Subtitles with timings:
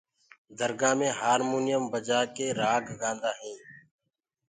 [0.57, 3.63] درگآه مي هآمونيم بجآ ڪآ رآڳ گآندآ هينٚ۔